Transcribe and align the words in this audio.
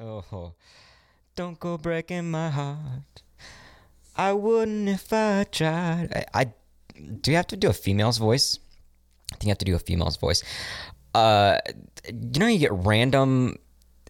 Oh, 0.00 0.52
don't 1.36 1.58
go 1.60 1.78
breaking 1.78 2.30
my 2.30 2.50
heart. 2.50 3.22
I 4.16 4.32
wouldn't 4.32 4.88
if 4.88 5.12
I 5.12 5.44
tried. 5.44 6.08
I, 6.14 6.42
I 6.42 6.52
do 7.20 7.30
you 7.30 7.36
have 7.36 7.46
to 7.48 7.56
do 7.56 7.68
a 7.68 7.72
female's 7.72 8.18
voice? 8.18 8.58
I 9.32 9.36
think 9.36 9.44
you 9.44 9.50
have 9.50 9.58
to 9.58 9.64
do 9.64 9.74
a 9.74 9.78
female's 9.78 10.16
voice. 10.16 10.42
Uh, 11.14 11.58
you 12.06 12.40
know, 12.40 12.46
you 12.46 12.58
get 12.58 12.72
random, 12.72 13.56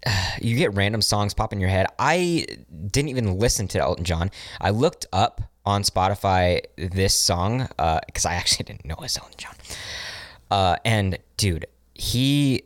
you 0.40 0.56
get 0.56 0.74
random 0.74 1.02
songs 1.02 1.34
pop 1.34 1.52
in 1.52 1.60
your 1.60 1.70
head. 1.70 1.86
I 1.98 2.46
didn't 2.90 3.10
even 3.10 3.38
listen 3.38 3.68
to 3.68 3.78
Elton 3.78 4.04
John. 4.04 4.30
I 4.60 4.70
looked 4.70 5.06
up 5.12 5.42
on 5.64 5.82
Spotify 5.82 6.62
this 6.76 7.14
song 7.14 7.68
because 8.06 8.26
uh, 8.26 8.30
I 8.30 8.34
actually 8.34 8.64
didn't 8.72 8.84
know 8.84 8.94
it 8.94 9.00
was 9.00 9.16
Elton 9.16 9.34
John. 9.36 9.54
Uh, 10.50 10.76
and 10.84 11.18
dude, 11.36 11.66
he, 11.94 12.64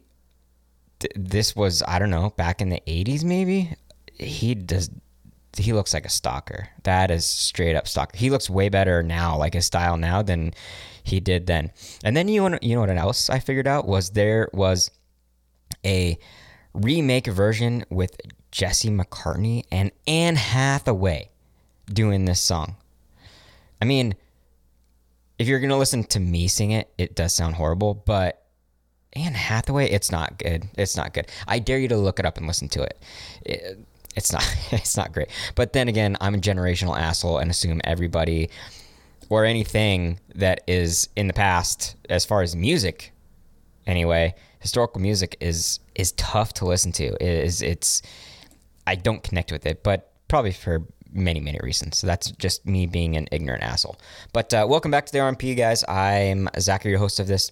th- 1.07 1.12
this 1.14 1.57
was 1.57 1.82
I 1.86 1.98
don't 1.98 2.11
know 2.11 2.30
back 2.30 2.61
in 2.61 2.68
the 2.68 2.82
'80s 2.86 3.25
maybe. 3.25 3.75
He 4.14 4.55
does. 4.55 4.91
He 5.56 5.73
looks 5.73 5.95
like 5.95 6.05
a 6.05 6.10
stalker. 6.10 6.69
That 6.83 7.10
is 7.10 7.24
straight 7.24 7.77
up 7.77 7.88
stalker. 7.88 8.16
He 8.16 8.30
looks 8.30 8.51
way 8.51 8.69
better 8.69 9.02
now, 9.02 9.37
like 9.38 9.55
his 9.55 9.64
style 9.64 9.97
now, 9.97 10.23
than 10.23 10.52
he 11.02 11.20
did 11.20 11.47
then. 11.47 11.70
And 12.05 12.16
then 12.16 12.28
you 12.28 12.59
you 12.62 12.74
know 12.74 12.80
what 12.80 12.91
else 12.91 13.30
I 13.30 13.38
figured 13.38 13.66
out 13.66 13.87
was 13.87 14.11
there 14.11 14.48
was 14.52 14.91
a 15.84 16.19
remake 16.74 17.27
version 17.27 17.84
with 17.91 18.16
Jesse 18.50 18.91
McCartney 18.91 19.64
and 19.70 19.91
Anne 20.06 20.36
Hathaway 20.36 21.30
doing 21.86 22.25
this 22.25 22.41
song. 22.41 22.77
I 23.80 23.84
mean, 23.84 24.14
if 25.38 25.47
you're 25.47 25.61
gonna 25.61 25.78
listen 25.78 26.05
to 26.05 26.20
me 26.20 26.48
sing 26.48 26.70
it, 26.73 26.92
it 26.98 27.14
does 27.14 27.34
sound 27.34 27.55
horrible, 27.55 27.95
but 27.95 28.45
Anne 29.16 29.34
Hathaway, 29.34 29.91
it's 29.91 30.12
not 30.12 30.38
good. 30.38 30.69
It's 30.77 30.97
not 30.97 31.15
good. 31.15 31.29
I 31.48 31.59
dare 31.59 31.79
you 31.79 31.88
to 31.88 31.97
look 31.97 32.19
it 32.19 32.27
up 32.27 32.37
and 32.37 32.47
listen 32.47 32.69
to 32.70 32.83
it. 32.83 33.02
it 33.45 33.79
it's 34.15 34.33
not. 34.33 34.45
It's 34.73 34.97
not 34.97 35.12
great. 35.12 35.29
But 35.55 35.73
then 35.73 35.89
again, 35.89 36.17
I'm 36.20 36.34
a 36.34 36.39
generational 36.39 36.98
asshole 36.98 37.39
and 37.39 37.50
assume 37.50 37.81
everybody 37.84 38.50
or 39.28 39.45
anything 39.45 40.20
that 40.34 40.62
is 40.67 41.08
in 41.17 41.27
the 41.27 41.33
past, 41.33 41.97
as 42.08 42.25
far 42.25 42.42
as 42.42 42.55
music, 42.55 43.12
anyway, 43.86 44.34
historical 44.61 45.00
music 45.00 45.36
is 45.41 45.80
is 45.95 46.12
tough 46.12 46.53
to 46.55 46.64
listen 46.64 46.92
to. 46.92 47.05
It 47.05 47.45
is 47.45 47.62
it's 47.62 48.03
I 48.86 48.95
don't 48.95 49.23
connect 49.23 49.51
with 49.51 49.67
it, 49.67 49.83
but 49.83 50.12
probably 50.28 50.53
for 50.53 50.86
many 51.12 51.41
many 51.41 51.58
reasons. 51.62 51.98
So 51.98 52.06
that's 52.06 52.30
just 52.33 52.67
me 52.67 52.86
being 52.86 53.17
an 53.17 53.28
ignorant 53.33 53.62
asshole. 53.62 53.98
But 54.33 54.53
uh, 54.53 54.67
welcome 54.69 54.91
back 54.91 55.06
to 55.06 55.12
the 55.12 55.19
RMP, 55.19 55.56
guys. 55.56 55.84
I'm 55.89 56.48
Zackary, 56.56 56.91
your 56.91 56.98
host 56.98 57.20
of 57.20 57.27
this 57.27 57.51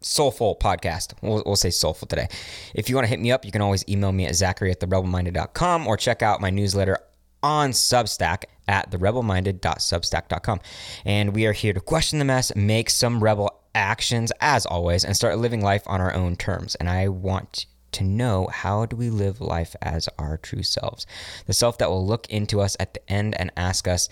soulful 0.00 0.56
podcast. 0.56 1.14
We'll, 1.22 1.42
we'll, 1.46 1.56
say 1.56 1.70
soulful 1.70 2.08
today. 2.08 2.28
If 2.74 2.88
you 2.88 2.94
want 2.94 3.06
to 3.06 3.10
hit 3.10 3.20
me 3.20 3.32
up, 3.32 3.44
you 3.44 3.52
can 3.52 3.62
always 3.62 3.84
email 3.88 4.12
me 4.12 4.26
at 4.26 4.32
zackary 4.32 4.70
at 4.70 4.80
therebelminded.com 4.80 5.86
or 5.86 5.96
check 5.96 6.22
out 6.22 6.40
my 6.40 6.50
newsletter 6.50 6.98
on 7.42 7.70
Substack 7.70 8.44
at 8.68 8.90
therebelminded.substack.com. 8.90 10.60
And 11.04 11.34
we 11.34 11.46
are 11.46 11.52
here 11.52 11.72
to 11.72 11.80
question 11.80 12.18
the 12.18 12.24
mess, 12.24 12.54
make 12.56 12.90
some 12.90 13.22
rebel 13.22 13.62
actions 13.74 14.32
as 14.40 14.66
always, 14.66 15.04
and 15.04 15.16
start 15.16 15.38
living 15.38 15.60
life 15.60 15.82
on 15.86 16.00
our 16.00 16.14
own 16.14 16.36
terms. 16.36 16.74
And 16.74 16.88
I 16.88 17.08
want 17.08 17.66
to 17.92 18.04
know 18.04 18.48
how 18.52 18.86
do 18.86 18.96
we 18.96 19.10
live 19.10 19.40
life 19.40 19.74
as 19.80 20.08
our 20.18 20.36
true 20.36 20.62
selves? 20.62 21.06
The 21.46 21.52
self 21.52 21.78
that 21.78 21.88
will 21.88 22.06
look 22.06 22.28
into 22.28 22.60
us 22.60 22.76
at 22.80 22.94
the 22.94 23.10
end 23.10 23.34
and 23.38 23.52
ask 23.56 23.88
us, 23.88 24.08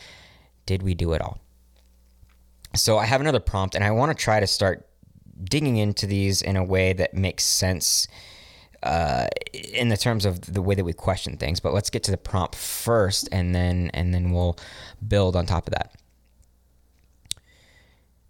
did 0.66 0.82
we 0.82 0.94
do 0.94 1.12
it 1.12 1.20
all? 1.20 1.40
So 2.74 2.98
I 2.98 3.04
have 3.04 3.20
another 3.20 3.40
prompt, 3.40 3.74
and 3.74 3.84
I 3.84 3.90
want 3.92 4.16
to 4.16 4.20
try 4.20 4.40
to 4.40 4.46
start 4.46 4.88
digging 5.42 5.76
into 5.76 6.06
these 6.06 6.42
in 6.42 6.56
a 6.56 6.64
way 6.64 6.92
that 6.92 7.14
makes 7.14 7.44
sense 7.44 8.06
uh, 8.84 9.28
in 9.52 9.88
the 9.88 9.96
terms 9.96 10.26
of 10.26 10.40
the 10.42 10.62
way 10.62 10.74
that 10.74 10.84
we 10.84 10.92
question 10.92 11.36
things. 11.36 11.58
But 11.58 11.72
let's 11.72 11.90
get 11.90 12.02
to 12.04 12.10
the 12.10 12.18
prompt 12.18 12.54
first, 12.54 13.28
and 13.32 13.54
then 13.54 13.90
and 13.94 14.14
then 14.14 14.30
we'll 14.30 14.58
build 15.06 15.36
on 15.36 15.46
top 15.46 15.66
of 15.66 15.72
that. 15.72 15.92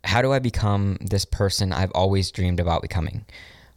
How 0.04 0.22
do 0.22 0.32
I 0.32 0.38
become 0.38 0.98
this 1.00 1.25
person 1.25 1.72
I've 1.72 1.91
always 1.92 2.31
dreamed 2.31 2.60
about 2.60 2.82
becoming? 2.82 3.25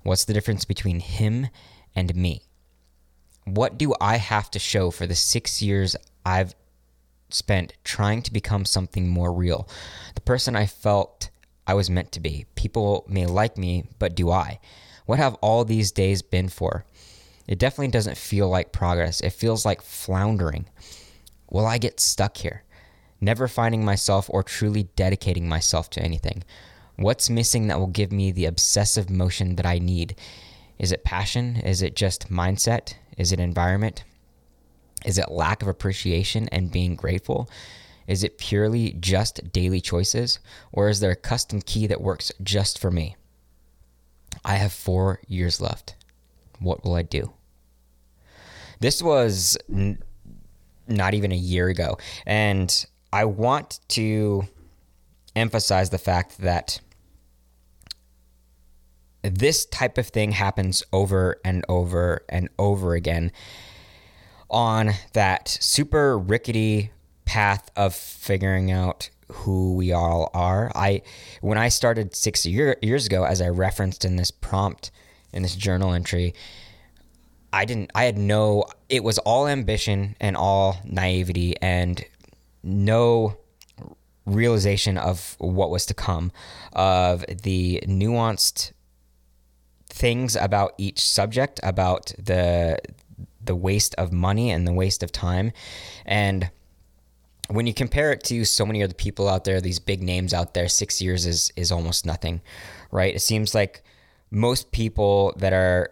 What's 0.03 0.25
the 0.25 0.33
difference 0.33 0.65
between 0.65 0.99
him 0.99 1.47
and 1.95 2.15
me? 2.15 2.43
What 3.45 3.77
do 3.77 3.95
I 3.99 4.17
have 4.17 4.51
to 4.51 4.59
show 4.59 4.91
for 4.91 5.07
the 5.07 5.15
six 5.15 5.61
years 5.61 5.95
I've 6.25 6.53
spent 7.29 7.73
trying 7.83 8.21
to 8.23 8.33
become 8.33 8.65
something 8.65 9.07
more 9.07 9.33
real? 9.33 9.67
The 10.15 10.21
person 10.21 10.55
I 10.55 10.65
felt 10.65 11.29
I 11.67 11.73
was 11.73 11.89
meant 11.89 12.11
to 12.13 12.19
be. 12.19 12.45
People 12.55 13.05
may 13.07 13.25
like 13.25 13.57
me, 13.57 13.83
but 13.99 14.15
do 14.15 14.31
I? 14.31 14.59
What 15.05 15.19
have 15.19 15.35
all 15.35 15.65
these 15.65 15.91
days 15.91 16.21
been 16.21 16.49
for? 16.49 16.85
It 17.47 17.59
definitely 17.59 17.89
doesn't 17.89 18.17
feel 18.17 18.49
like 18.49 18.71
progress. 18.71 19.21
It 19.21 19.31
feels 19.31 19.65
like 19.65 19.81
floundering. 19.81 20.67
Will 21.49 21.65
I 21.65 21.77
get 21.77 21.99
stuck 21.99 22.37
here? 22.37 22.63
Never 23.21 23.47
finding 23.47 23.85
myself 23.85 24.29
or 24.29 24.43
truly 24.43 24.83
dedicating 24.95 25.47
myself 25.47 25.89
to 25.91 26.01
anything. 26.01 26.43
What's 26.95 27.29
missing 27.29 27.67
that 27.67 27.79
will 27.79 27.87
give 27.87 28.11
me 28.11 28.31
the 28.31 28.45
obsessive 28.45 29.09
motion 29.09 29.55
that 29.55 29.65
I 29.65 29.79
need? 29.79 30.15
Is 30.79 30.91
it 30.91 31.03
passion? 31.03 31.57
Is 31.57 31.81
it 31.81 31.95
just 31.95 32.29
mindset? 32.29 32.95
Is 33.17 33.31
it 33.31 33.39
environment? 33.39 34.03
Is 35.05 35.17
it 35.17 35.31
lack 35.31 35.61
of 35.61 35.67
appreciation 35.67 36.47
and 36.49 36.71
being 36.71 36.95
grateful? 36.95 37.49
Is 38.07 38.23
it 38.23 38.37
purely 38.37 38.93
just 38.93 39.51
daily 39.51 39.81
choices? 39.81 40.39
Or 40.71 40.89
is 40.89 41.01
there 41.01 41.11
a 41.11 41.15
custom 41.15 41.61
key 41.61 41.87
that 41.87 42.01
works 42.01 42.31
just 42.41 42.79
for 42.79 42.89
me? 42.89 43.15
I 44.45 44.55
have 44.55 44.71
four 44.71 45.19
years 45.27 45.59
left. 45.59 45.95
What 46.59 46.83
will 46.83 46.95
I 46.95 47.03
do? 47.03 47.33
This 48.79 49.03
was 49.03 49.57
n- 49.69 50.01
not 50.87 51.13
even 51.13 51.31
a 51.31 51.35
year 51.35 51.67
ago. 51.67 51.97
And 52.25 52.85
I 53.11 53.25
want 53.25 53.79
to 53.89 54.47
emphasize 55.35 55.89
the 55.89 55.97
fact 55.97 56.39
that 56.39 56.79
this 59.21 59.65
type 59.65 59.97
of 59.97 60.07
thing 60.07 60.31
happens 60.31 60.83
over 60.93 61.39
and 61.43 61.65
over 61.67 62.23
and 62.29 62.49
over 62.57 62.93
again 62.93 63.31
on 64.49 64.91
that 65.13 65.49
super 65.49 66.17
rickety 66.17 66.91
path 67.27 67.69
of 67.75 67.93
figuring 67.93 68.71
out 68.71 69.09
who 69.29 69.75
we 69.75 69.91
all 69.91 70.31
are. 70.33 70.71
I 70.73 71.01
when 71.41 71.57
I 71.57 71.69
started 71.69 72.15
six 72.15 72.45
year, 72.45 72.77
years 72.81 73.05
ago, 73.05 73.25
as 73.25 73.41
I 73.41 73.49
referenced 73.49 74.05
in 74.05 74.15
this 74.15 74.31
prompt 74.31 74.89
in 75.33 75.43
this 75.43 75.55
journal 75.55 75.93
entry, 75.93 76.33
I 77.51 77.65
didn't. 77.65 77.91
I 77.93 78.05
had 78.05 78.17
no. 78.17 78.65
It 78.89 79.03
was 79.03 79.17
all 79.19 79.47
ambition 79.47 80.15
and 80.19 80.35
all 80.37 80.77
naivety 80.85 81.55
and 81.61 82.03
no 82.63 83.37
realization 84.25 84.97
of 84.97 85.35
what 85.37 85.69
was 85.69 85.85
to 85.87 85.93
come, 85.93 86.31
of 86.73 87.25
the 87.43 87.83
nuanced 87.85 88.71
things 89.89 90.35
about 90.35 90.73
each 90.77 91.01
subject, 91.01 91.59
about 91.61 92.13
the 92.17 92.79
the 93.43 93.55
waste 93.55 93.95
of 93.95 94.13
money 94.13 94.49
and 94.51 94.65
the 94.65 94.73
waste 94.73 95.03
of 95.03 95.11
time, 95.11 95.51
and 96.05 96.49
when 97.49 97.65
you 97.67 97.73
compare 97.73 98.11
it 98.11 98.23
to 98.25 98.45
so 98.45 98.65
many 98.65 98.83
other 98.83 98.93
people 98.93 99.27
out 99.29 99.43
there, 99.43 99.61
these 99.61 99.79
big 99.79 100.03
names 100.03 100.33
out 100.33 100.53
there, 100.53 100.67
six 100.67 101.01
years 101.01 101.25
is 101.25 101.51
is 101.55 101.71
almost 101.71 102.05
nothing, 102.05 102.41
right? 102.91 103.13
It 103.15 103.19
seems 103.21 103.55
like 103.55 103.83
most 104.31 104.71
people 104.71 105.33
that 105.37 105.53
are 105.53 105.91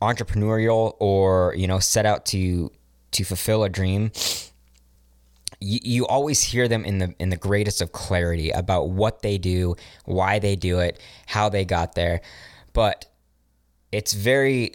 entrepreneurial 0.00 0.96
or 0.98 1.54
you 1.56 1.66
know 1.66 1.78
set 1.78 2.06
out 2.06 2.26
to 2.26 2.70
to 3.12 3.24
fulfill 3.24 3.64
a 3.64 3.68
dream, 3.68 4.10
you, 5.60 5.78
you 5.82 6.06
always 6.06 6.42
hear 6.42 6.68
them 6.68 6.84
in 6.84 6.98
the 6.98 7.14
in 7.18 7.30
the 7.30 7.36
greatest 7.36 7.80
of 7.80 7.92
clarity 7.92 8.50
about 8.50 8.90
what 8.90 9.22
they 9.22 9.38
do, 9.38 9.76
why 10.04 10.38
they 10.38 10.56
do 10.56 10.80
it, 10.80 11.00
how 11.26 11.48
they 11.48 11.64
got 11.64 11.94
there, 11.94 12.20
but 12.72 13.06
it's 13.90 14.12
very 14.12 14.72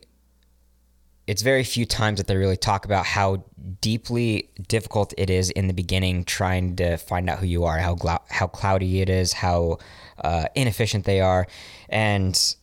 it's 1.27 1.41
very 1.41 1.63
few 1.63 1.85
times 1.85 2.17
that 2.17 2.27
they 2.27 2.37
really 2.37 2.57
talk 2.57 2.85
about 2.85 3.05
how 3.05 3.43
deeply 3.81 4.49
difficult 4.67 5.13
it 5.17 5.29
is 5.29 5.49
in 5.51 5.67
the 5.67 5.73
beginning 5.73 6.23
trying 6.23 6.75
to 6.77 6.97
find 6.97 7.29
out 7.29 7.39
who 7.39 7.45
you 7.45 7.65
are, 7.65 7.77
how 7.77 7.97
how 8.29 8.47
cloudy 8.47 9.01
it 9.01 9.09
is, 9.09 9.33
how 9.33 9.77
uh, 10.23 10.45
inefficient 10.55 11.05
they 11.05 11.19
are, 11.19 11.45
and 11.89 12.55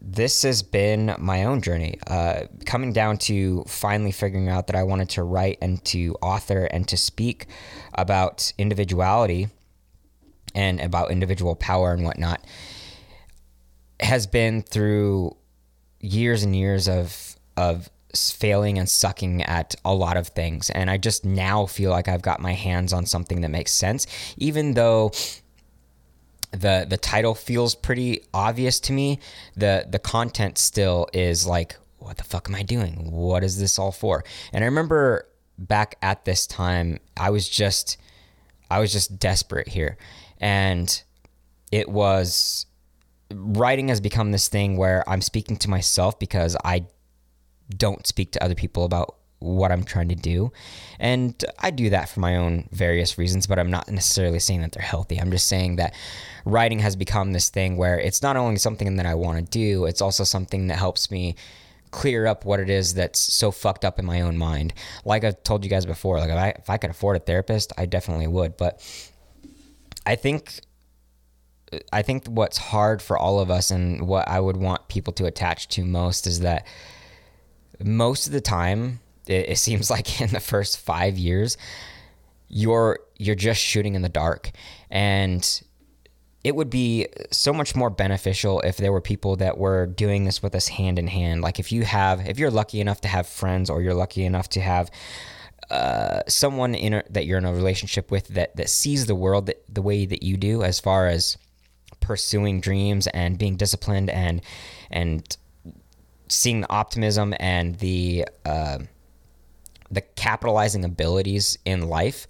this 0.00 0.42
has 0.42 0.62
been 0.62 1.14
my 1.18 1.44
own 1.44 1.62
journey, 1.62 1.98
uh, 2.06 2.42
coming 2.66 2.92
down 2.92 3.16
to 3.16 3.62
finally 3.66 4.12
figuring 4.12 4.48
out 4.48 4.66
that 4.66 4.76
I 4.76 4.82
wanted 4.82 5.08
to 5.10 5.22
write 5.22 5.58
and 5.62 5.82
to 5.86 6.16
author 6.20 6.64
and 6.64 6.86
to 6.88 6.96
speak 6.96 7.46
about 7.94 8.52
individuality 8.58 9.48
and 10.54 10.80
about 10.80 11.10
individual 11.10 11.54
power 11.54 11.92
and 11.92 12.04
whatnot 12.04 12.44
has 14.00 14.26
been 14.26 14.62
through 14.62 15.36
years 16.00 16.42
and 16.42 16.56
years 16.56 16.88
of 16.88 17.36
of 17.56 17.88
failing 18.14 18.78
and 18.78 18.88
sucking 18.88 19.42
at 19.42 19.74
a 19.84 19.94
lot 19.94 20.16
of 20.16 20.28
things. 20.28 20.70
And 20.70 20.90
I 20.90 20.96
just 20.96 21.24
now 21.24 21.66
feel 21.66 21.90
like 21.90 22.08
I've 22.08 22.22
got 22.22 22.40
my 22.40 22.52
hands 22.52 22.92
on 22.92 23.06
something 23.06 23.40
that 23.42 23.50
makes 23.50 23.72
sense, 23.72 24.06
even 24.36 24.74
though 24.74 25.12
the 26.52 26.86
the 26.88 26.96
title 26.96 27.34
feels 27.34 27.74
pretty 27.74 28.22
obvious 28.34 28.80
to 28.80 28.92
me. 28.92 29.20
The 29.56 29.86
the 29.88 29.98
content 29.98 30.58
still 30.58 31.08
is 31.12 31.46
like 31.46 31.76
what 32.00 32.16
the 32.16 32.24
fuck 32.24 32.48
am 32.48 32.54
I 32.54 32.62
doing? 32.62 33.10
What 33.10 33.44
is 33.44 33.58
this 33.58 33.78
all 33.78 33.92
for? 33.92 34.24
And 34.52 34.64
I 34.64 34.66
remember 34.66 35.26
back 35.58 35.96
at 36.02 36.24
this 36.24 36.46
time, 36.46 36.98
I 37.16 37.30
was 37.30 37.48
just, 37.48 37.98
I 38.70 38.80
was 38.80 38.92
just 38.92 39.18
desperate 39.18 39.68
here. 39.68 39.98
And 40.38 41.02
it 41.70 41.88
was, 41.88 42.66
writing 43.32 43.88
has 43.88 44.00
become 44.00 44.32
this 44.32 44.48
thing 44.48 44.76
where 44.76 45.08
I'm 45.08 45.20
speaking 45.20 45.56
to 45.58 45.70
myself 45.70 46.18
because 46.18 46.56
I 46.64 46.86
don't 47.76 48.06
speak 48.06 48.32
to 48.32 48.42
other 48.42 48.54
people 48.54 48.84
about 48.84 49.16
what 49.40 49.72
I'm 49.72 49.84
trying 49.84 50.08
to 50.08 50.14
do. 50.14 50.52
And 50.98 51.42
I 51.58 51.70
do 51.70 51.90
that 51.90 52.10
for 52.10 52.20
my 52.20 52.36
own 52.36 52.68
various 52.72 53.16
reasons, 53.16 53.46
but 53.46 53.58
I'm 53.58 53.70
not 53.70 53.88
necessarily 53.88 54.38
saying 54.38 54.60
that 54.60 54.72
they're 54.72 54.82
healthy. 54.82 55.18
I'm 55.18 55.30
just 55.30 55.48
saying 55.48 55.76
that 55.76 55.94
writing 56.44 56.78
has 56.80 56.94
become 56.94 57.32
this 57.32 57.48
thing 57.48 57.76
where 57.76 57.98
it's 57.98 58.22
not 58.22 58.36
only 58.36 58.58
something 58.58 58.96
that 58.96 59.06
I 59.06 59.14
want 59.14 59.38
to 59.38 59.44
do, 59.44 59.86
it's 59.86 60.02
also 60.02 60.24
something 60.24 60.66
that 60.66 60.78
helps 60.78 61.10
me 61.10 61.36
clear 61.90 62.26
up 62.26 62.44
what 62.44 62.60
it 62.60 62.70
is 62.70 62.94
that's 62.94 63.18
so 63.18 63.50
fucked 63.50 63.84
up 63.84 63.98
in 63.98 64.04
my 64.04 64.20
own 64.20 64.36
mind. 64.36 64.74
Like 65.04 65.24
I've 65.24 65.42
told 65.42 65.64
you 65.64 65.70
guys 65.70 65.86
before, 65.86 66.18
like 66.18 66.30
if 66.30 66.36
I, 66.36 66.48
if 66.50 66.70
I 66.70 66.76
could 66.76 66.90
afford 66.90 67.16
a 67.16 67.20
therapist, 67.20 67.72
I 67.78 67.86
definitely 67.86 68.26
would. 68.26 68.56
But 68.56 68.80
I 70.06 70.16
think 70.16 70.60
I 71.92 72.02
think 72.02 72.26
what's 72.26 72.58
hard 72.58 73.00
for 73.00 73.16
all 73.16 73.38
of 73.38 73.50
us 73.50 73.70
and 73.70 74.06
what 74.06 74.26
I 74.28 74.40
would 74.40 74.56
want 74.56 74.88
people 74.88 75.12
to 75.14 75.26
attach 75.26 75.68
to 75.68 75.84
most 75.84 76.26
is 76.26 76.40
that 76.40 76.66
most 77.82 78.26
of 78.26 78.32
the 78.32 78.40
time 78.40 79.00
it, 79.26 79.50
it 79.50 79.58
seems 79.58 79.90
like 79.96 80.20
in 80.20 80.30
the 80.30 80.40
first 80.40 80.78
five 80.78 81.18
years, 81.18 81.56
you're 82.48 82.98
you're 83.16 83.36
just 83.36 83.60
shooting 83.60 83.94
in 83.94 84.02
the 84.02 84.08
dark, 84.08 84.50
and 84.90 85.62
it 86.42 86.56
would 86.56 86.70
be 86.70 87.06
so 87.30 87.52
much 87.52 87.76
more 87.76 87.90
beneficial 87.90 88.60
if 88.60 88.78
there 88.78 88.92
were 88.92 89.00
people 89.00 89.36
that 89.36 89.58
were 89.58 89.86
doing 89.86 90.24
this 90.24 90.42
with 90.42 90.54
us 90.54 90.68
hand 90.68 90.98
in 90.98 91.06
hand. 91.06 91.42
Like 91.42 91.58
if 91.58 91.70
you 91.70 91.84
have, 91.84 92.26
if 92.26 92.38
you're 92.38 92.50
lucky 92.50 92.80
enough 92.80 93.00
to 93.02 93.08
have 93.08 93.26
friends, 93.26 93.68
or 93.70 93.82
you're 93.82 93.94
lucky 93.94 94.24
enough 94.24 94.48
to 94.50 94.60
have 94.60 94.90
uh, 95.70 96.22
someone 96.26 96.74
in 96.74 96.94
a, 96.94 97.02
that 97.10 97.26
you're 97.26 97.38
in 97.38 97.44
a 97.44 97.52
relationship 97.52 98.10
with 98.10 98.28
that 98.28 98.56
that 98.56 98.68
sees 98.68 99.06
the 99.06 99.14
world 99.14 99.46
that, 99.46 99.62
the 99.68 99.82
way 99.82 100.06
that 100.06 100.22
you 100.22 100.36
do, 100.36 100.62
as 100.62 100.80
far 100.80 101.06
as 101.08 101.36
pursuing 102.00 102.60
dreams 102.60 103.06
and 103.08 103.38
being 103.38 103.56
disciplined 103.56 104.10
and 104.10 104.40
and 104.90 105.36
seeing 106.30 106.62
the 106.62 106.70
optimism 106.70 107.34
and 107.38 107.76
the 107.78 108.26
uh, 108.44 108.78
the 109.90 110.00
capitalizing 110.00 110.84
abilities 110.84 111.58
in 111.64 111.88
life, 111.88 112.26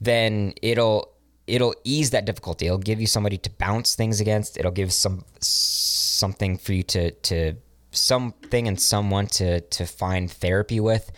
then 0.00 0.54
it'll 0.62 1.12
it'll 1.46 1.74
ease 1.84 2.10
that 2.10 2.24
difficulty. 2.24 2.66
It'll 2.66 2.78
give 2.78 3.00
you 3.00 3.06
somebody 3.06 3.36
to 3.38 3.50
bounce 3.50 3.94
things 3.94 4.20
against. 4.20 4.56
It'll 4.56 4.70
give 4.70 4.92
some 4.92 5.24
something 5.40 6.56
for 6.56 6.72
you 6.72 6.82
to 6.84 7.10
to 7.10 7.54
something 7.90 8.68
and 8.68 8.80
someone 8.80 9.26
to 9.26 9.60
to 9.60 9.86
find 9.86 10.30
therapy 10.30 10.80
with. 10.80 11.10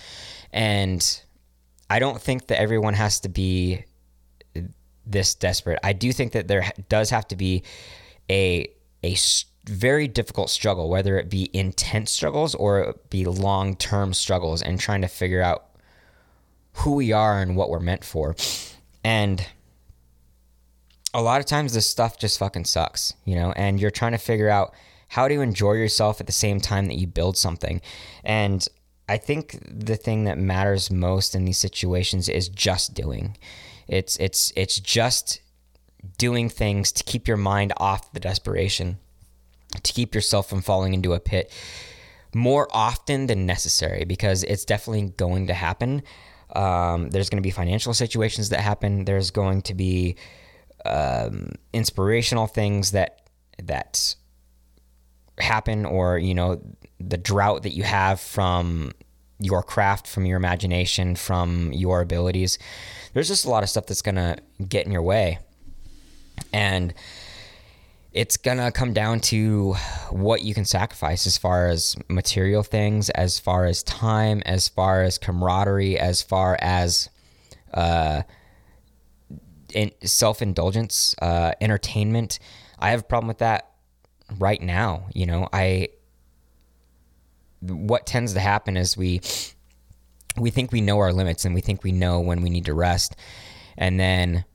And 0.53 1.23
I 1.91 1.99
don't 1.99 2.21
think 2.21 2.49
that 2.49 2.59
everyone 2.59 2.95
has 2.95 3.21
to 3.21 3.29
be 3.29 3.85
this 5.07 5.35
desperate. 5.35 5.79
I 5.85 5.93
do 5.93 6.13
think 6.13 6.33
that 6.33 6.49
there 6.49 6.71
does 6.89 7.11
have 7.11 7.29
to 7.29 7.37
be 7.37 7.63
a 8.31 8.69
a 9.03 9.15
very 9.67 10.09
difficult 10.09 10.51
struggle, 10.51 10.89
whether 10.89 11.19
it 11.19 11.29
be 11.29 11.51
intense 11.53 12.13
struggles 12.13 12.55
or 12.55 12.95
be 13.11 13.25
long 13.25 13.77
term 13.77 14.15
struggles, 14.15 14.63
and 14.63 14.79
trying 14.79 15.03
to 15.03 15.09
figure 15.09 15.43
out 15.43 15.67
who 16.75 16.95
we 16.95 17.13
are 17.13 17.41
and 17.41 17.57
what 17.57 17.71
we're 17.71 17.81
meant 17.81 18.05
for. 18.05 18.37
And 19.03 19.47
a 21.15 21.23
lot 21.23 21.41
of 21.41 21.47
times 21.47 21.73
this 21.73 21.87
stuff 21.87 22.19
just 22.19 22.39
fucking 22.39 22.67
sucks, 22.67 23.15
you 23.25 23.35
know, 23.35 23.53
and 23.53 23.81
you're 23.81 23.91
trying 23.91 24.13
to 24.13 24.19
figure 24.19 24.51
out 24.51 24.75
how 25.09 25.29
to 25.29 25.41
enjoy 25.41 25.73
yourself 25.73 26.21
at 26.21 26.27
the 26.27 26.33
same 26.33 26.61
time 26.61 26.87
that 26.87 26.97
you 26.97 27.07
build 27.07 27.37
something. 27.37 27.81
And 28.25 28.67
I 29.09 29.17
think 29.17 29.59
the 29.67 29.97
thing 29.97 30.25
that 30.25 30.37
matters 30.37 30.91
most 30.91 31.35
in 31.35 31.45
these 31.45 31.59
situations 31.59 32.29
is 32.29 32.49
just 32.49 32.95
doing. 32.95 33.37
It's 33.89 34.17
it's 34.17 34.53
it's 34.57 34.81
just 34.81 35.41
doing 36.19 36.49
things 36.49 36.93
to 36.93 37.05
keep 37.05 37.29
your 37.29 37.37
mind 37.37 37.73
off 37.77 38.13
the 38.13 38.21
desperation, 38.21 38.99
to 39.83 39.93
keep 39.93 40.15
yourself 40.15 40.49
from 40.49 40.63
falling 40.63 40.95
into 40.95 41.13
a 41.13 41.21
pit 41.21 41.53
more 42.35 42.69
often 42.71 43.27
than 43.27 43.47
necessary 43.47 44.05
because 44.05 44.45
it's 44.45 44.65
definitely 44.65 45.11
going 45.17 45.47
to 45.47 45.55
happen. 45.55 46.03
Um, 46.55 47.11
there's 47.11 47.31
going 47.31 47.39
to 47.39 47.47
be 47.47 47.51
financial 47.51 47.95
situations 47.95 48.51
that 48.51 48.61
happen. 48.61 49.05
There's 49.05 49.31
going 49.31 49.63
to 49.63 49.75
be 49.75 50.17
um, 50.85 51.53
inspirational 51.73 52.47
things 52.47 52.93
that 52.93 53.23
that 53.63 54.15
happen, 55.39 55.87
or 55.87 56.19
you 56.19 56.35
know, 56.35 56.61
the 57.01 57.17
drought 57.17 57.63
that 57.63 57.73
you 57.73 57.83
have 57.83 58.21
from 58.21 58.93
your 59.39 59.63
craft, 59.63 60.07
from 60.07 60.27
your 60.27 60.37
imagination, 60.37 61.17
from 61.17 61.73
your 61.73 62.01
abilities. 62.01 62.59
There's 63.13 63.29
just 63.29 63.45
a 63.45 63.51
lot 63.51 63.63
of 63.63 63.69
stuff 63.69 63.87
that's 63.87 64.03
going 64.03 64.17
to 64.17 64.37
get 64.69 64.87
in 64.87 64.93
your 64.93 65.03
way, 65.03 65.39
and 66.53 66.95
it's 68.17 68.39
gonna 68.39 68.73
come 68.73 68.95
down 68.95 69.21
to 69.21 69.75
what 70.09 70.41
you 70.41 70.55
can 70.55 70.65
sacrifice 70.65 71.27
as 71.27 71.37
far 71.37 71.69
as 71.69 71.97
material 72.09 72.63
things, 72.63 73.11
as 73.11 73.39
far 73.39 73.67
as 73.67 73.83
time, 73.83 74.43
as 74.47 74.69
far 74.69 75.03
as 75.03 75.19
camaraderie, 75.19 75.99
as 75.99 76.23
far 76.23 76.57
as 76.63 77.11
uh, 77.75 78.23
in 79.75 79.93
self 80.03 80.41
indulgence, 80.41 81.15
uh, 81.21 81.53
entertainment. 81.61 82.39
I 82.79 82.89
have 82.91 83.01
a 83.01 83.03
problem 83.03 83.29
with 83.29 83.39
that 83.39 83.71
right 84.39 84.63
now. 84.63 85.09
You 85.15 85.27
know, 85.27 85.49
I 85.53 85.91
what 87.61 88.07
tends 88.07 88.33
to 88.33 88.41
happen 88.41 88.79
is 88.79 88.97
we 88.97 89.21
we 90.39 90.49
think 90.49 90.73
we 90.73 90.81
know 90.81 90.99
our 91.01 91.13
limits 91.13 91.45
and 91.45 91.55
we 91.55 91.61
think 91.61 91.85
we 91.85 91.93
know 91.93 92.21
when 92.21 92.41
we 92.41 92.49
need 92.49 92.65
to 92.65 92.75
rest, 92.75 93.15
and 93.77 94.01
then 94.01 94.47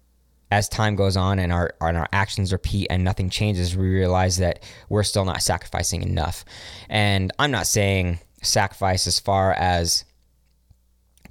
as 0.52 0.68
time 0.68 0.96
goes 0.96 1.16
on 1.16 1.40
and 1.40 1.52
our 1.52 1.74
and 1.80 1.98
our 1.98 2.08
actions 2.12 2.52
repeat 2.52 2.88
and 2.90 3.04
nothing 3.04 3.30
changes, 3.30 3.76
we 3.76 3.88
realize 3.88 4.38
that 4.38 4.62
we're 4.90 5.04
still 5.04 5.26
not 5.26 5.42
sacrificing 5.42 6.04
enough. 6.04 6.44
And 6.90 7.32
I'm 7.40 7.52
not 7.52 7.66
saying 7.66 8.20
sacrifice 8.44 9.08
as 9.08 9.20
far 9.20 9.54
as 9.54 10.04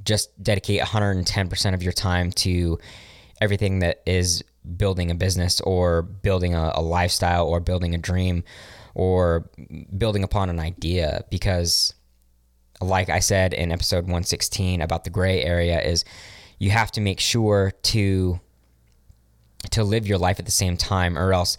just 0.02 0.42
dedicate 0.42 0.80
110% 0.80 1.74
of 1.74 1.82
your 1.82 1.92
time 1.92 2.30
to 2.32 2.78
everything 3.40 3.80
that 3.80 4.02
is 4.06 4.42
building 4.76 5.10
a 5.10 5.14
business 5.14 5.60
or 5.60 6.02
building 6.02 6.54
a, 6.54 6.72
a 6.74 6.82
lifestyle 6.82 7.46
or 7.46 7.60
building 7.60 7.94
a 7.94 7.98
dream 7.98 8.42
or 8.94 9.50
building 9.96 10.24
upon 10.24 10.48
an 10.50 10.58
idea 10.58 11.24
because 11.30 11.94
like 12.80 13.08
I 13.08 13.18
said 13.20 13.52
in 13.52 13.72
episode 13.72 14.04
116 14.04 14.80
about 14.80 15.04
the 15.04 15.10
gray 15.10 15.42
area 15.42 15.80
is 15.80 16.04
you 16.58 16.70
have 16.70 16.90
to 16.92 17.00
make 17.00 17.20
sure 17.20 17.72
to 17.82 18.40
to 19.70 19.84
live 19.84 20.06
your 20.06 20.18
life 20.18 20.38
at 20.38 20.46
the 20.46 20.50
same 20.50 20.76
time 20.76 21.18
or 21.18 21.32
else 21.32 21.56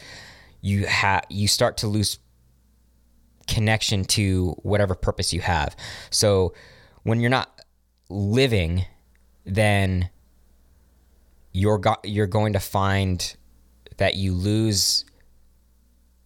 you 0.62 0.86
have 0.86 1.24
you 1.30 1.48
start 1.48 1.78
to 1.78 1.88
lose 1.88 2.20
connection 3.48 4.06
to 4.06 4.56
whatever 4.64 4.96
purpose 4.96 5.34
you 5.34 5.42
have. 5.42 5.76
So 6.10 6.54
when 7.04 7.20
you're 7.20 7.30
not 7.30 7.62
living 8.10 8.86
then 9.46 10.10
you're 11.52 11.78
go- 11.78 11.98
you're 12.04 12.28
going 12.28 12.54
to 12.54 12.60
find 12.60 13.36
that 13.98 14.16
you 14.16 14.34
lose 14.34 15.06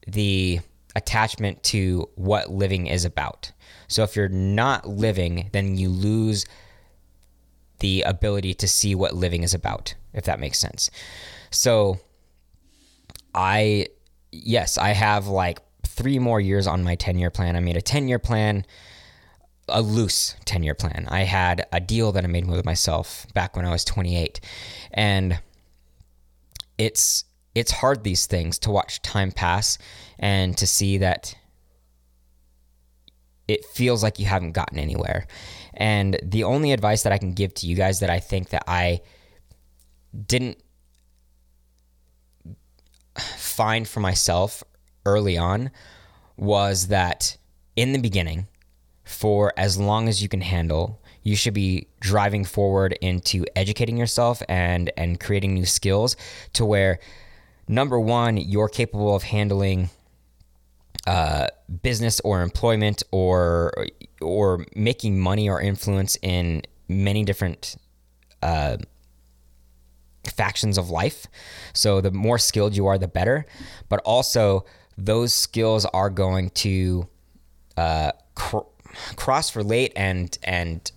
the 0.08 0.60
attachment 0.96 1.64
to 1.64 2.10
what 2.16 2.52
living 2.52 2.88
is 2.88 3.06
about. 3.06 3.52
So 3.88 4.04
if 4.04 4.16
you're 4.16 4.30
not 4.30 4.88
living, 4.88 5.50
then 5.52 5.78
you 5.78 5.90
lose 5.90 6.46
the 7.80 8.04
ability 8.04 8.54
to 8.56 8.68
see 8.68 8.96
what 8.96 9.14
living 9.14 9.44
is 9.44 9.54
about, 9.54 9.96
if 10.14 10.24
that 10.26 10.40
makes 10.40 10.58
sense. 10.60 10.90
So 11.50 12.00
I 13.34 13.88
yes, 14.32 14.78
I 14.78 14.90
have 14.90 15.28
like 15.28 15.60
3 15.86 16.20
more 16.20 16.42
years 16.42 16.68
on 16.68 16.84
my 16.84 16.96
10-year 16.96 17.32
plan. 17.32 17.56
I 17.56 17.62
made 17.62 17.78
a 17.78 17.82
10-year 17.82 18.20
plan, 18.20 18.66
a 19.70 19.82
loose 19.82 20.36
10-year 20.46 20.76
plan. 20.76 21.08
I 21.10 21.22
had 21.22 21.66
a 21.72 21.80
deal 21.80 22.12
that 22.12 22.24
I 22.24 22.28
made 22.28 22.46
with 22.48 22.66
myself 22.66 23.26
back 23.34 23.56
when 23.56 23.66
I 23.66 23.72
was 23.72 23.86
28. 23.86 24.42
And 24.92 25.40
it's 26.78 27.24
it's 27.54 27.72
hard 27.72 28.04
these 28.04 28.26
things 28.26 28.60
to 28.60 28.72
watch 28.72 29.02
time 29.02 29.32
pass 29.32 29.78
and 30.20 30.58
to 30.58 30.68
see 30.68 30.98
that 30.98 31.34
it 33.48 33.64
feels 33.64 34.04
like 34.04 34.20
you 34.20 34.26
haven't 34.26 34.52
gotten 34.52 34.78
anywhere. 34.78 35.28
And 35.74 36.20
the 36.22 36.44
only 36.44 36.74
advice 36.74 37.04
that 37.04 37.14
I 37.14 37.18
can 37.18 37.32
give 37.32 37.54
to 37.56 37.68
you 37.68 37.76
guys 37.76 38.02
that 38.02 38.10
I 38.10 38.20
think 38.20 38.50
that 38.50 38.64
I 38.68 39.02
didn't 40.28 40.58
find 43.56 43.88
for 43.88 44.00
myself 44.00 44.64
early 45.06 45.38
on 45.38 45.72
was 46.38 46.88
that 46.88 47.38
in 47.76 47.94
the 47.94 48.00
beginning, 48.00 48.48
for 49.04 49.54
as 49.56 49.78
long 49.78 50.08
as 50.08 50.22
you 50.22 50.28
can 50.28 50.42
handle, 50.42 51.02
you 51.24 51.36
should 51.36 51.54
be 51.54 51.88
driving 52.00 52.44
forward 52.44 52.98
into 53.02 53.46
educating 53.56 53.98
yourself 53.98 54.42
and 54.50 54.92
and 54.98 55.20
creating 55.20 55.54
new 55.54 55.66
skills 55.66 56.16
to 56.54 56.66
where 56.66 57.00
number 57.68 58.00
one, 58.00 58.38
you're 58.38 58.70
capable 58.70 59.16
of 59.16 59.24
handling 59.24 59.90
uh, 61.08 61.48
business 61.82 62.20
or 62.22 62.42
employment 62.42 63.04
or 63.12 63.74
or 64.22 64.66
making 64.76 65.20
money 65.20 65.50
or 65.50 65.62
influence 65.62 66.18
in 66.22 66.62
many 66.88 67.24
different 67.24 67.76
uh, 68.42 68.78
factions 70.36 70.78
of 70.78 70.90
life. 70.90 71.28
So 71.74 72.02
the 72.02 72.12
more 72.12 72.38
skilled 72.38 72.76
you 72.76 72.88
are, 72.88 72.98
the 72.98 73.08
better. 73.08 73.46
But 73.90 74.02
also, 74.06 74.66
those 74.98 75.34
skills 75.34 75.86
are 75.86 76.10
going 76.10 76.50
to 76.52 77.08
uh, 77.78 78.12
cr- 78.36 78.70
cross 79.16 79.56
relate 79.56 79.94
and 79.96 80.38
and 80.44 80.92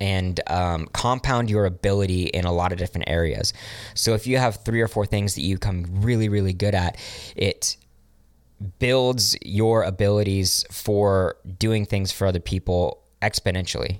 and 0.00 0.40
um, 0.48 0.88
compound 0.92 1.48
your 1.48 1.64
ability 1.64 2.24
in 2.24 2.44
a 2.44 2.52
lot 2.52 2.72
of 2.72 2.78
different 2.78 3.08
areas. 3.08 3.52
So 3.94 4.14
if 4.14 4.26
you 4.26 4.36
have 4.38 4.56
three 4.64 4.80
or 4.80 4.88
four 4.88 5.06
things 5.06 5.36
that 5.36 5.42
you 5.42 5.56
become 5.56 5.86
really 6.02 6.28
really 6.28 6.52
good 6.52 6.74
at, 6.74 6.96
it 7.36 7.76
builds 8.78 9.36
your 9.42 9.82
abilities 9.82 10.64
for 10.70 11.36
doing 11.58 11.84
things 11.84 12.12
for 12.12 12.28
other 12.28 12.40
people 12.40 13.02
exponentially 13.20 13.98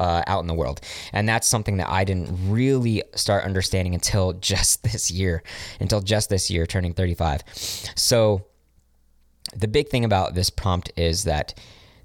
uh, 0.00 0.22
out 0.26 0.40
in 0.40 0.46
the 0.46 0.54
world. 0.54 0.80
And 1.12 1.28
that's 1.28 1.46
something 1.46 1.76
that 1.76 1.90
I 1.90 2.04
didn't 2.04 2.50
really 2.50 3.02
start 3.14 3.44
understanding 3.44 3.94
until 3.94 4.32
just 4.40 4.82
this 4.82 5.10
year, 5.10 5.42
until 5.78 6.00
just 6.00 6.30
this 6.30 6.50
year, 6.50 6.66
turning 6.66 6.94
35. 6.94 7.42
So, 7.94 8.46
the 9.54 9.68
big 9.68 9.88
thing 9.88 10.04
about 10.04 10.34
this 10.34 10.48
prompt 10.48 10.92
is 10.96 11.24
that 11.24 11.54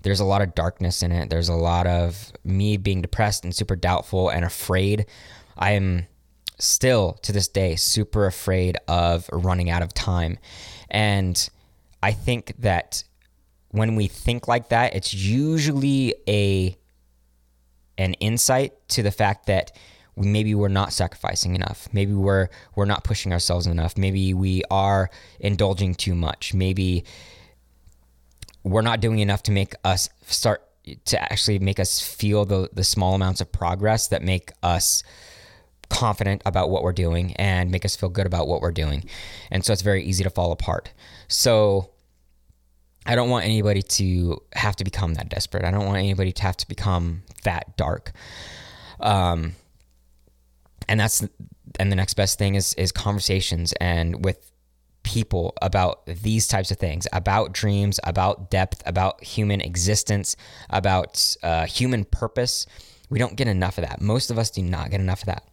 there's 0.02 0.20
a 0.20 0.26
lot 0.26 0.42
of 0.42 0.56
darkness 0.56 1.04
in 1.04 1.12
it. 1.12 1.30
There's 1.30 1.50
a 1.50 1.54
lot 1.54 1.86
of 1.86 2.32
me 2.44 2.78
being 2.78 3.02
depressed 3.02 3.44
and 3.44 3.56
super 3.56 3.76
doubtful 3.76 4.30
and 4.30 4.44
afraid. 4.44 5.06
I 5.56 5.72
am 5.72 6.08
still 6.58 7.14
to 7.22 7.32
this 7.32 7.48
day 7.48 7.76
super 7.76 8.26
afraid 8.26 8.78
of 8.88 9.30
running 9.32 9.70
out 9.70 9.84
of 9.84 9.94
time. 9.94 10.40
And 10.90 11.50
I 12.02 12.14
think 12.14 12.54
that 12.60 13.04
when 13.70 13.96
we 13.96 14.08
think 14.08 14.48
like 14.48 14.70
that, 14.70 14.96
it's 14.96 15.14
usually 15.14 16.16
a 16.28 16.78
an 17.98 18.14
insight 18.16 18.74
to 18.90 19.04
the 19.04 19.12
fact 19.12 19.48
that 19.48 19.72
maybe 20.18 20.56
we're 20.56 20.68
not 20.68 20.94
sacrificing 20.94 21.56
enough. 21.56 21.88
Maybe 21.92 22.14
we're 22.14 22.50
we're 22.76 22.86
not 22.86 23.04
pushing 23.04 23.34
ourselves 23.34 23.68
enough. 23.68 23.98
Maybe 23.98 24.34
we 24.34 24.64
are 24.72 25.10
indulging 25.40 25.96
too 25.96 26.16
much. 26.16 26.54
Maybe 26.54 27.04
we're 28.64 28.82
not 28.82 29.02
doing 29.02 29.20
enough 29.20 29.44
to 29.44 29.52
make 29.52 29.74
us 29.84 30.10
start 30.26 30.64
to 31.06 31.22
actually 31.22 31.60
make 31.60 31.80
us 31.80 32.02
feel 32.02 32.46
the 32.46 32.70
the 32.74 32.84
small 32.84 33.16
amounts 33.16 33.42
of 33.42 33.52
progress 33.52 34.08
that 34.10 34.22
make 34.22 34.52
us 34.64 35.04
confident 35.90 36.42
about 36.46 36.70
what 36.70 36.84
we're 36.84 36.94
doing 36.94 37.34
and 37.36 37.70
make 37.70 37.86
us 37.86 37.96
feel 37.96 38.10
good 38.10 38.26
about 38.26 38.48
what 38.48 38.62
we're 38.62 38.72
doing. 38.72 39.06
And 39.52 39.64
so 39.64 39.72
it's 39.72 39.84
very 39.84 40.04
easy 40.04 40.24
to 40.24 40.30
fall 40.30 40.52
apart. 40.52 40.92
So 41.28 41.92
I 43.06 43.16
don't 43.16 43.30
want 43.30 43.46
anybody 43.46 43.82
to 43.82 44.42
have 44.54 44.76
to 44.78 44.84
become 44.84 45.14
that 45.14 45.30
desperate. 45.30 45.64
I 45.64 45.72
don't 45.72 45.86
want 45.86 45.98
anybody 45.98 46.32
to 46.32 46.44
have 46.44 46.58
to 46.58 46.68
become 46.68 47.24
that 47.44 47.78
dark. 47.78 48.12
Um, 49.00 49.54
and 50.88 51.00
that's 51.00 51.26
and 51.80 51.92
the 51.92 51.96
next 51.96 52.14
best 52.16 52.38
thing 52.38 52.56
is 52.56 52.74
is 52.76 52.92
conversations 52.92 53.74
and 53.74 54.24
with 54.24 54.52
people 55.04 55.54
about 55.62 56.06
these 56.08 56.48
types 56.48 56.72
of 56.72 56.78
things 56.78 57.08
about 57.14 57.54
dreams 57.54 58.00
about 58.04 58.50
depth 58.50 58.82
about 58.88 59.24
human 59.24 59.62
existence 59.62 60.36
about 60.70 61.36
uh, 61.44 61.66
human 61.66 62.04
purpose 62.06 62.66
we 63.10 63.20
don't 63.20 63.36
get 63.36 63.48
enough 63.48 63.78
of 63.78 63.84
that 63.88 64.02
most 64.02 64.32
of 64.32 64.40
us 64.40 64.50
do 64.50 64.64
not 64.64 64.90
get 64.90 65.00
enough 65.00 65.22
of 65.22 65.28
that 65.28 65.44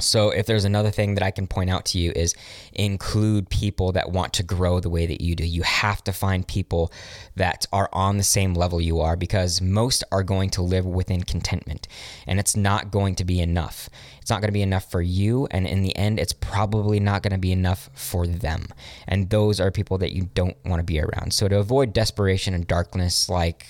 so, 0.00 0.30
if 0.30 0.46
there's 0.46 0.64
another 0.64 0.90
thing 0.90 1.14
that 1.14 1.22
I 1.22 1.30
can 1.30 1.46
point 1.46 1.70
out 1.70 1.84
to 1.86 1.98
you 1.98 2.12
is 2.14 2.34
include 2.72 3.50
people 3.50 3.92
that 3.92 4.10
want 4.10 4.32
to 4.34 4.42
grow 4.42 4.80
the 4.80 4.90
way 4.90 5.06
that 5.06 5.20
you 5.20 5.34
do. 5.34 5.44
You 5.44 5.62
have 5.62 6.02
to 6.04 6.12
find 6.12 6.46
people 6.46 6.92
that 7.36 7.66
are 7.72 7.88
on 7.92 8.16
the 8.16 8.24
same 8.24 8.54
level 8.54 8.80
you 8.80 9.00
are 9.00 9.16
because 9.16 9.60
most 9.60 10.04
are 10.12 10.22
going 10.22 10.50
to 10.50 10.62
live 10.62 10.86
within 10.86 11.22
contentment 11.22 11.88
and 12.26 12.38
it's 12.38 12.56
not 12.56 12.90
going 12.90 13.14
to 13.16 13.24
be 13.24 13.40
enough. 13.40 13.88
It's 14.20 14.30
not 14.30 14.40
going 14.40 14.48
to 14.48 14.52
be 14.52 14.62
enough 14.62 14.90
for 14.90 15.02
you. 15.02 15.48
And 15.50 15.66
in 15.66 15.82
the 15.82 15.96
end, 15.96 16.18
it's 16.18 16.32
probably 16.32 17.00
not 17.00 17.22
going 17.22 17.32
to 17.32 17.38
be 17.38 17.52
enough 17.52 17.90
for 17.94 18.26
them. 18.26 18.66
And 19.08 19.30
those 19.30 19.60
are 19.60 19.70
people 19.70 19.98
that 19.98 20.12
you 20.12 20.28
don't 20.34 20.56
want 20.64 20.80
to 20.80 20.84
be 20.84 21.00
around. 21.00 21.32
So, 21.32 21.48
to 21.48 21.58
avoid 21.58 21.92
desperation 21.92 22.54
and 22.54 22.66
darkness, 22.66 23.28
like 23.28 23.66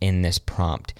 in 0.00 0.22
this 0.22 0.38
prompt, 0.38 0.94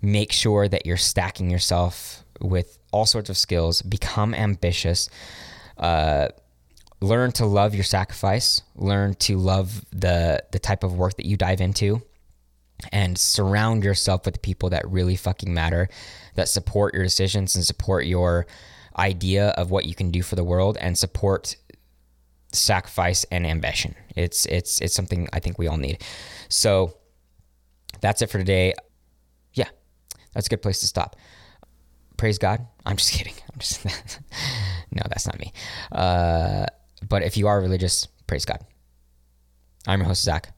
make 0.00 0.32
sure 0.32 0.68
that 0.68 0.84
you're 0.84 0.96
stacking 0.96 1.50
yourself 1.50 2.24
with 2.42 2.78
all 2.92 3.06
sorts 3.06 3.30
of 3.30 3.36
skills, 3.36 3.82
become 3.82 4.34
ambitious, 4.34 5.08
uh, 5.78 6.28
learn 7.00 7.32
to 7.32 7.46
love 7.46 7.74
your 7.74 7.84
sacrifice, 7.84 8.62
learn 8.76 9.14
to 9.14 9.36
love 9.36 9.84
the 9.90 10.42
the 10.52 10.58
type 10.58 10.84
of 10.84 10.94
work 10.94 11.16
that 11.16 11.26
you 11.26 11.36
dive 11.36 11.60
into, 11.60 12.02
and 12.92 13.18
surround 13.18 13.84
yourself 13.84 14.24
with 14.24 14.34
the 14.34 14.40
people 14.40 14.70
that 14.70 14.88
really 14.88 15.16
fucking 15.16 15.52
matter, 15.52 15.88
that 16.34 16.48
support 16.48 16.94
your 16.94 17.02
decisions 17.02 17.54
and 17.54 17.64
support 17.64 18.06
your 18.06 18.46
idea 18.98 19.48
of 19.50 19.70
what 19.70 19.86
you 19.86 19.94
can 19.94 20.10
do 20.10 20.22
for 20.22 20.36
the 20.36 20.44
world 20.44 20.76
and 20.80 20.98
support 20.98 21.56
sacrifice 22.52 23.24
and 23.30 23.46
ambition. 23.46 23.94
It's 24.16 24.46
it's 24.46 24.80
it's 24.80 24.94
something 24.94 25.28
I 25.32 25.40
think 25.40 25.58
we 25.58 25.66
all 25.66 25.78
need. 25.78 26.02
So 26.48 26.96
that's 28.00 28.20
it 28.22 28.30
for 28.30 28.38
today. 28.38 28.74
Yeah, 29.54 29.68
that's 30.34 30.46
a 30.46 30.50
good 30.50 30.62
place 30.62 30.80
to 30.80 30.86
stop 30.86 31.16
praise 32.22 32.38
God. 32.38 32.64
I'm 32.86 32.96
just 32.96 33.10
kidding. 33.10 33.34
I'm 33.52 33.58
just 33.58 33.84
no, 34.92 35.02
that's 35.08 35.26
not 35.26 35.40
me. 35.40 35.52
Uh, 35.90 36.66
but 37.08 37.24
if 37.24 37.36
you 37.36 37.48
are 37.48 37.60
religious, 37.60 38.06
praise 38.28 38.44
God. 38.44 38.60
I'm 39.88 39.98
your 39.98 40.06
host 40.06 40.22
Zach. 40.22 40.54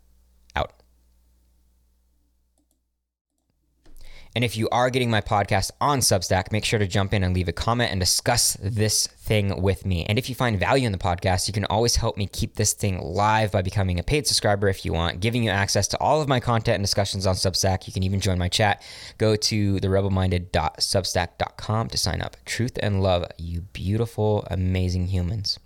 And 4.36 4.42
if 4.42 4.56
you 4.56 4.68
are 4.70 4.90
getting 4.90 5.12
my 5.12 5.20
podcast 5.20 5.70
on 5.80 6.00
Substack, 6.00 6.50
make 6.50 6.64
sure 6.64 6.80
to 6.80 6.88
jump 6.88 7.14
in 7.14 7.22
and 7.22 7.32
leave 7.32 7.46
a 7.46 7.52
comment 7.52 7.92
and 7.92 8.00
discuss 8.00 8.56
this 8.60 9.06
thing 9.06 9.62
with 9.62 9.86
me. 9.86 10.04
And 10.06 10.18
if 10.18 10.28
you 10.28 10.34
find 10.34 10.58
value 10.58 10.86
in 10.86 10.92
the 10.92 10.98
podcast, 10.98 11.46
you 11.46 11.52
can 11.52 11.64
always 11.66 11.94
help 11.94 12.16
me 12.16 12.26
keep 12.26 12.56
this 12.56 12.72
thing 12.72 13.00
live 13.00 13.52
by 13.52 13.62
becoming 13.62 14.00
a 14.00 14.02
paid 14.02 14.26
subscriber 14.26 14.68
if 14.68 14.84
you 14.84 14.92
want, 14.92 15.20
giving 15.20 15.44
you 15.44 15.50
access 15.50 15.86
to 15.86 15.96
all 16.00 16.20
of 16.20 16.26
my 16.26 16.40
content 16.40 16.74
and 16.74 16.82
discussions 16.82 17.28
on 17.28 17.36
Substack. 17.36 17.86
You 17.86 17.92
can 17.92 18.02
even 18.02 18.18
join 18.18 18.36
my 18.36 18.48
chat. 18.48 18.82
Go 19.18 19.36
to 19.36 19.76
therebelminded.substack.com 19.76 21.88
to 21.90 21.96
sign 21.96 22.20
up. 22.20 22.36
Truth 22.44 22.76
and 22.82 23.04
love, 23.04 23.26
you 23.38 23.60
beautiful, 23.72 24.48
amazing 24.50 25.06
humans. 25.06 25.60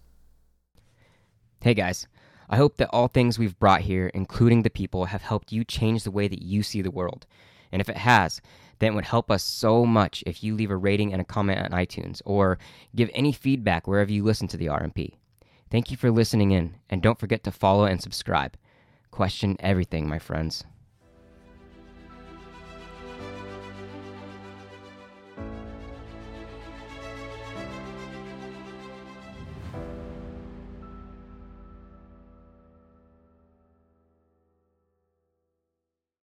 Hey 1.63 1.73
guys. 1.73 2.07
I 2.51 2.57
hope 2.57 2.79
that 2.79 2.89
all 2.93 3.09
things 3.09 3.39
we've 3.39 3.59
brought 3.59 3.83
here, 3.83 4.11
including 4.15 4.63
the 4.63 4.71
people, 4.71 5.05
have 5.07 5.23
helped 5.23 5.53
you 5.53 5.65
change 5.65 6.05
the 6.05 6.11
way 6.11 6.29
that 6.29 6.43
you 6.43 6.63
see 6.63 6.83
the 6.83 6.91
world. 6.91 7.27
And 7.73 7.81
if 7.81 7.89
it 7.89 7.99
has, 7.99 8.41
then 8.79 8.93
it 8.93 8.95
would 8.95 9.05
help 9.07 9.31
us 9.31 9.43
so 9.43 9.85
much 9.85 10.23
if 10.27 10.43
you 10.43 10.55
leave 10.55 10.71
a 10.71 10.77
rating 10.77 11.13
and 11.13 11.21
a 11.21 11.25
comment 11.25 11.61
on 11.61 11.79
iTunes 11.79 12.23
or 12.25 12.59
give 12.95 13.11
any 13.13 13.33
feedback 13.33 13.87
wherever 13.87 14.13
you 14.13 14.23
listen 14.23 14.49
to 14.49 14.57
the 14.57 14.67
RMP. 14.67 15.15
Thank 15.71 15.91
you 15.91 15.97
for 15.97 16.11
listening 16.11 16.51
in, 16.53 16.77
and 16.89 17.03
don't 17.03 17.19
forget 17.19 17.45
to 17.45 17.51
follow 17.51 17.85
and 17.85 18.01
subscribe. 18.01 18.57
Question 19.11 19.57
everything, 19.61 20.09
my 20.09 20.19
friends. 20.19 20.65